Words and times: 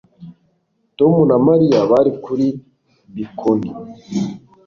Tom 0.97 1.13
na 1.29 1.37
Mariya 1.45 1.79
bari 1.91 2.11
kuri 2.23 2.47
bkoni 3.15 3.69